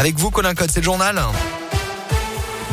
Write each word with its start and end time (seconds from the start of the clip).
Avec 0.00 0.16
vous, 0.16 0.30
Colin 0.30 0.54
Code, 0.54 0.70
c'est 0.70 0.78
le 0.78 0.84
journal. 0.84 1.20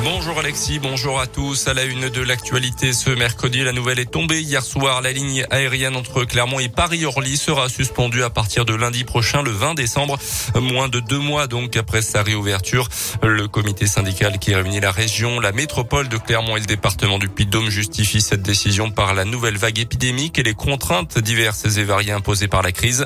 Bonjour 0.04 0.38
Alexis, 0.38 0.80
bonjour 0.80 1.22
à 1.22 1.26
tous. 1.26 1.68
À 1.68 1.74
la 1.74 1.86
une 1.86 2.10
de 2.10 2.22
l'actualité 2.22 2.92
ce 2.92 3.10
mercredi, 3.10 3.64
la 3.64 3.72
nouvelle 3.72 3.98
est 3.98 4.12
tombée. 4.12 4.42
Hier 4.42 4.62
soir, 4.62 5.02
la 5.02 5.14
ligne 5.14 5.46
aérienne 5.50 5.96
entre 5.96 6.26
Clermont 6.26 6.60
et 6.60 6.68
Paris-Orly 6.68 7.38
sera 7.38 7.70
suspendue 7.70 8.22
à 8.22 8.30
partir 8.30 8.66
de 8.66 8.76
lundi 8.76 9.06
prochain, 9.06 9.42
le 9.42 9.52
20 9.52 9.74
décembre. 9.74 10.20
Moins 10.54 10.90
de 10.90 11.00
deux 11.00 11.18
mois 11.18 11.48
donc 11.48 11.78
après 11.78 12.02
sa 12.02 12.24
réouverture. 12.24 12.90
Le 13.24 13.48
comité 13.48 13.88
syndical 13.88 14.38
qui 14.38 14.54
réunit 14.54 14.82
la 14.82 14.92
région, 14.92 15.40
la 15.40 15.54
métropole 15.54 16.10
de 16.10 16.18
Clermont 16.18 16.58
et 16.58 16.60
le 16.60 16.66
département 16.66 17.18
du 17.18 17.30
Puy-de-Dôme 17.30 17.70
justifie 17.70 18.22
cette 18.22 18.44
décision 18.44 18.92
par 18.92 19.14
la 19.14 19.24
nouvelle 19.24 19.58
vague 19.58 19.80
épidémique 19.80 20.38
et 20.38 20.44
les 20.44 20.56
contraintes 20.56 21.18
diverses 21.20 21.78
et 21.78 21.84
variées 21.86 22.12
imposées 22.12 22.50
par 22.50 22.62
la 22.62 22.74
crise. 22.74 23.06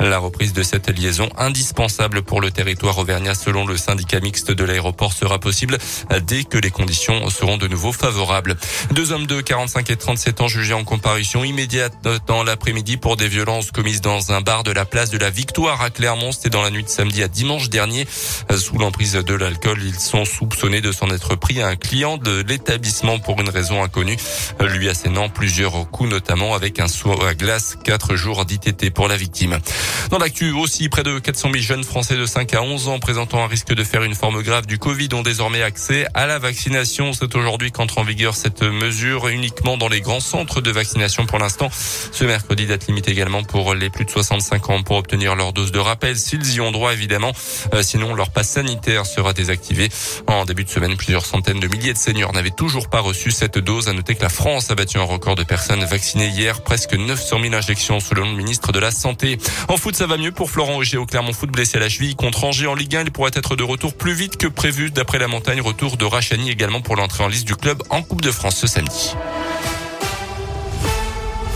La 0.00 0.18
reprise 0.18 0.54
de 0.54 0.62
cette 0.62 0.88
liaison 0.88 1.28
indispensable 1.36 2.22
pour 2.22 2.40
le 2.40 2.50
territoire 2.50 2.98
auvergnat 2.98 3.34
selon 3.34 3.66
le 3.66 3.76
syndicat 3.76 4.20
mixte 4.20 4.50
de 4.50 4.64
l'aéroport 4.64 5.12
sera 5.12 5.38
possible 5.38 5.76
dès 6.30 6.44
que 6.44 6.58
les 6.58 6.70
conditions 6.70 7.28
seront 7.28 7.56
de 7.56 7.66
nouveau 7.66 7.90
favorables. 7.90 8.56
Deux 8.92 9.10
hommes 9.10 9.26
de 9.26 9.40
45 9.40 9.90
et 9.90 9.96
37 9.96 10.40
ans 10.42 10.46
jugés 10.46 10.74
en 10.74 10.84
comparution 10.84 11.42
immédiate 11.42 11.92
dans 12.28 12.44
l'après-midi 12.44 12.98
pour 12.98 13.16
des 13.16 13.26
violences 13.26 13.72
commises 13.72 14.00
dans 14.00 14.30
un 14.30 14.40
bar 14.40 14.62
de 14.62 14.70
la 14.70 14.84
place 14.84 15.10
de 15.10 15.18
la 15.18 15.28
Victoire 15.28 15.82
à 15.82 15.90
Clermont. 15.90 16.30
C'était 16.30 16.50
dans 16.50 16.62
la 16.62 16.70
nuit 16.70 16.84
de 16.84 16.88
samedi 16.88 17.24
à 17.24 17.28
dimanche 17.28 17.68
dernier. 17.68 18.06
Sous 18.56 18.78
l'emprise 18.78 19.14
de 19.14 19.34
l'alcool, 19.34 19.82
ils 19.82 19.98
sont 19.98 20.24
soupçonnés 20.24 20.80
de 20.80 20.92
s'en 20.92 21.10
être 21.10 21.34
pris 21.34 21.60
à 21.62 21.66
un 21.66 21.74
client 21.74 22.16
de 22.16 22.44
l'établissement 22.46 23.18
pour 23.18 23.40
une 23.40 23.48
raison 23.48 23.82
inconnue, 23.82 24.16
lui 24.60 24.88
assénant 24.88 25.30
plusieurs 25.30 25.90
coups, 25.90 26.10
notamment 26.10 26.54
avec 26.54 26.78
un 26.78 26.86
saut 26.86 27.20
à 27.24 27.34
glace. 27.34 27.76
Quatre 27.82 28.14
jours 28.14 28.44
d'ITT 28.44 28.94
pour 28.94 29.08
la 29.08 29.16
victime. 29.16 29.58
Dans 30.10 30.18
l'actu 30.18 30.52
aussi, 30.52 30.88
près 30.88 31.02
de 31.02 31.18
400 31.18 31.50
000 31.52 31.64
jeunes 31.64 31.84
Français 31.84 32.16
de 32.16 32.26
5 32.26 32.54
à 32.54 32.62
11 32.62 32.86
ans 32.86 33.00
présentant 33.00 33.42
un 33.42 33.48
risque 33.48 33.74
de 33.74 33.82
faire 33.82 34.04
une 34.04 34.14
forme 34.14 34.42
grave 34.42 34.66
du 34.66 34.78
Covid 34.78 35.08
ont 35.14 35.22
désormais 35.22 35.62
accès 35.62 36.06
la 36.26 36.38
vaccination. 36.38 37.12
C'est 37.12 37.34
aujourd'hui 37.34 37.70
qu'entre 37.70 37.98
en 37.98 38.02
vigueur 38.02 38.34
cette 38.34 38.62
mesure 38.62 39.28
uniquement 39.28 39.76
dans 39.76 39.88
les 39.88 40.00
grands 40.00 40.20
centres 40.20 40.60
de 40.60 40.70
vaccination 40.70 41.26
pour 41.26 41.38
l'instant. 41.38 41.70
Ce 41.72 42.24
mercredi, 42.24 42.66
date 42.66 42.86
limite 42.86 43.08
également 43.08 43.42
pour 43.42 43.74
les 43.74 43.90
plus 43.90 44.04
de 44.04 44.10
65 44.10 44.70
ans 44.70 44.82
pour 44.82 44.96
obtenir 44.96 45.34
leur 45.36 45.52
dose 45.52 45.72
de 45.72 45.78
rappel 45.78 46.16
s'ils 46.16 46.54
y 46.54 46.60
ont 46.60 46.72
droit 46.72 46.92
évidemment. 46.92 47.32
Euh, 47.74 47.82
sinon, 47.82 48.14
leur 48.14 48.30
passe 48.30 48.50
sanitaire 48.50 49.06
sera 49.06 49.32
désactivé. 49.32 49.88
En 50.26 50.44
début 50.44 50.64
de 50.64 50.70
semaine, 50.70 50.96
plusieurs 50.96 51.24
centaines 51.24 51.60
de 51.60 51.68
milliers 51.68 51.92
de 51.92 51.98
seniors 51.98 52.32
n'avaient 52.32 52.50
toujours 52.50 52.88
pas 52.88 53.00
reçu 53.00 53.30
cette 53.30 53.58
dose. 53.58 53.88
À 53.88 53.92
noter 53.92 54.14
que 54.14 54.22
la 54.22 54.28
France 54.28 54.70
a 54.70 54.74
battu 54.74 54.98
un 54.98 55.04
record 55.04 55.36
de 55.36 55.44
personnes 55.44 55.84
vaccinées 55.84 56.28
hier, 56.28 56.62
presque 56.62 56.94
900 56.94 57.40
000 57.42 57.54
injections 57.54 58.00
selon 58.00 58.30
le 58.30 58.36
ministre 58.36 58.72
de 58.72 58.78
la 58.78 58.90
Santé. 58.90 59.38
En 59.68 59.76
foot, 59.76 59.96
ça 59.96 60.06
va 60.06 60.16
mieux 60.16 60.32
pour 60.32 60.50
Florent 60.50 60.76
Auger 60.76 60.96
au 60.96 61.06
Clermont 61.06 61.32
Foot 61.32 61.50
blessé 61.50 61.78
à 61.78 61.80
la 61.80 61.88
cheville 61.88 62.16
contre 62.16 62.44
Angers 62.44 62.66
en 62.66 62.74
Ligue 62.74 62.96
1. 62.96 63.02
Il 63.02 63.10
pourrait 63.10 63.30
être 63.34 63.56
de 63.56 63.62
retour 63.62 63.94
plus 63.94 64.12
vite 64.12 64.36
que 64.36 64.46
prévu 64.46 64.90
d'après 64.90 65.18
la 65.18 65.28
montagne. 65.28 65.60
Retour 65.60 65.96
de 65.96 66.04
Rachani 66.10 66.50
également 66.50 66.80
pour 66.82 66.96
l'entrée 66.96 67.24
en 67.24 67.28
liste 67.28 67.46
du 67.46 67.56
club 67.56 67.82
en 67.88 68.02
Coupe 68.02 68.20
de 68.20 68.30
France 68.30 68.56
ce 68.56 68.66
samedi. 68.66 69.14